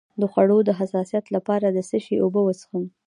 د 0.19 0.21
خوړو 0.31 0.57
د 0.65 0.69
حساسیت 0.79 1.25
لپاره 1.35 1.67
د 1.69 1.77
څه 1.89 1.97
شي 2.05 2.15
اوبه 2.23 2.41
وڅښم؟ 2.43 2.83